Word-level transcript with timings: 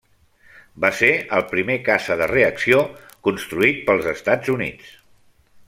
Va 0.85 0.89
ser 1.01 1.09
el 1.39 1.43
primer 1.51 1.75
caça 1.89 2.17
de 2.21 2.29
reacció 2.31 2.81
construït 3.29 3.85
pels 3.91 4.09
Estats 4.17 4.55
Units. 4.59 4.93